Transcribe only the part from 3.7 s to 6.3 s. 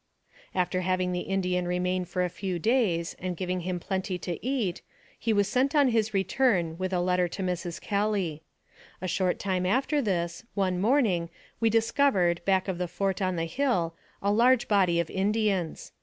plenty to eat, he was sent on his